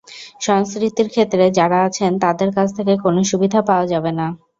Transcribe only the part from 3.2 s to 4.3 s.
সুবিধা পাওয়া যাবে না।